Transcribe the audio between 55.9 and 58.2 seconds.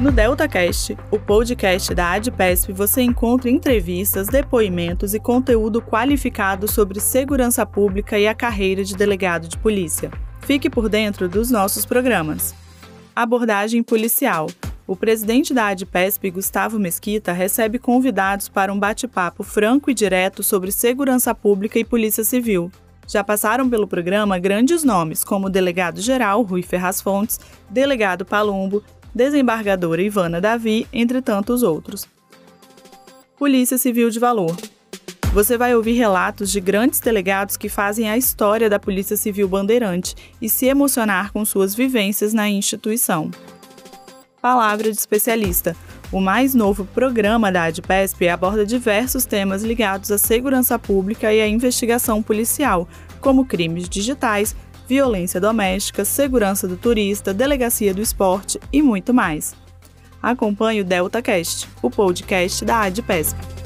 segurança do turista, delegacia do